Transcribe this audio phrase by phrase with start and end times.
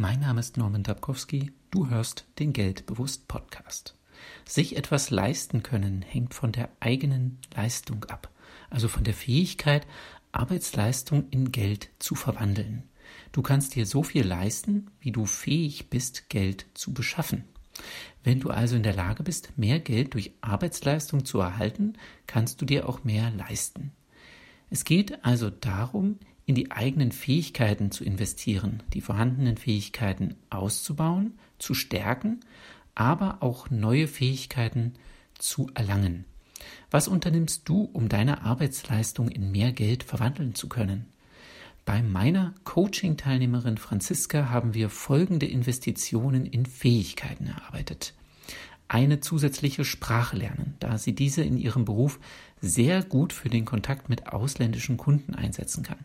[0.00, 1.50] Mein Name ist Norman Dabkowski.
[1.72, 3.96] Du hörst den Geldbewusst Podcast.
[4.44, 8.30] Sich etwas leisten können hängt von der eigenen Leistung ab,
[8.70, 9.88] also von der Fähigkeit,
[10.30, 12.84] Arbeitsleistung in Geld zu verwandeln.
[13.32, 17.42] Du kannst dir so viel leisten, wie du fähig bist, Geld zu beschaffen.
[18.22, 21.94] Wenn du also in der Lage bist, mehr Geld durch Arbeitsleistung zu erhalten,
[22.28, 23.90] kannst du dir auch mehr leisten.
[24.70, 31.74] Es geht also darum, in die eigenen Fähigkeiten zu investieren, die vorhandenen Fähigkeiten auszubauen, zu
[31.74, 32.40] stärken,
[32.94, 34.94] aber auch neue Fähigkeiten
[35.38, 36.24] zu erlangen.
[36.90, 41.04] Was unternimmst du, um deine Arbeitsleistung in mehr Geld verwandeln zu können?
[41.84, 48.14] Bei meiner Coaching-Teilnehmerin Franziska haben wir folgende Investitionen in Fähigkeiten erarbeitet
[48.88, 52.18] eine zusätzliche Sprache lernen, da sie diese in ihrem Beruf
[52.60, 55.98] sehr gut für den Kontakt mit ausländischen Kunden einsetzen kann.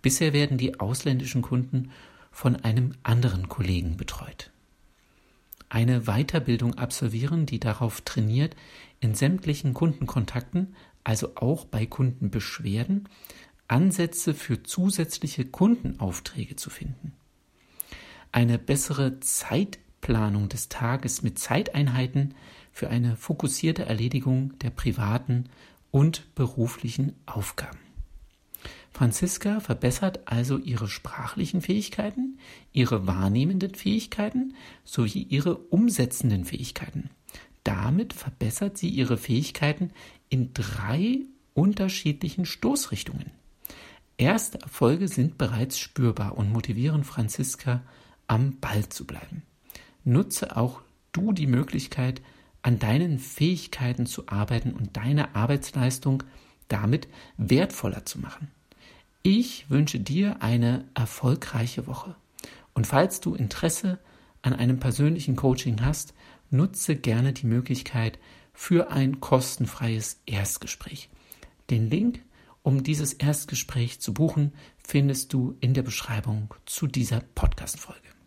[0.00, 1.90] Bisher werden die ausländischen Kunden
[2.30, 4.50] von einem anderen Kollegen betreut.
[5.68, 8.56] Eine Weiterbildung absolvieren, die darauf trainiert,
[9.00, 13.08] in sämtlichen Kundenkontakten, also auch bei Kundenbeschwerden,
[13.68, 17.12] Ansätze für zusätzliche Kundenaufträge zu finden.
[18.32, 22.34] Eine bessere Zeit Planung des Tages mit Zeiteinheiten
[22.72, 25.44] für eine fokussierte Erledigung der privaten
[25.90, 27.78] und beruflichen Aufgaben.
[28.92, 32.38] Franziska verbessert also ihre sprachlichen Fähigkeiten,
[32.72, 37.10] ihre wahrnehmenden Fähigkeiten sowie ihre umsetzenden Fähigkeiten.
[37.62, 39.92] Damit verbessert sie ihre Fähigkeiten
[40.28, 41.20] in drei
[41.54, 43.30] unterschiedlichen Stoßrichtungen.
[44.16, 47.82] Erste Erfolge sind bereits spürbar und motivieren Franziska,
[48.26, 49.42] am Ball zu bleiben
[50.04, 50.80] nutze auch
[51.12, 52.22] du die Möglichkeit,
[52.62, 56.22] an deinen Fähigkeiten zu arbeiten und deine Arbeitsleistung
[56.68, 58.50] damit wertvoller zu machen.
[59.22, 62.16] Ich wünsche dir eine erfolgreiche Woche.
[62.74, 63.98] Und falls du Interesse
[64.42, 66.14] an einem persönlichen Coaching hast,
[66.50, 68.18] nutze gerne die Möglichkeit
[68.52, 71.10] für ein kostenfreies Erstgespräch.
[71.68, 72.20] Den Link,
[72.62, 78.19] um dieses Erstgespräch zu buchen, findest du in der Beschreibung zu dieser Podcast-Folge.